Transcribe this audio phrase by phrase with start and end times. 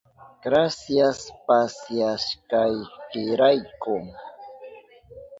[0.43, 3.95] Grasias pasyawashkaykirayku.